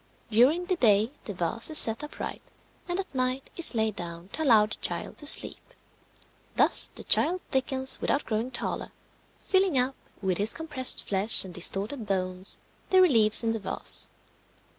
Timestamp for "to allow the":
4.29-4.73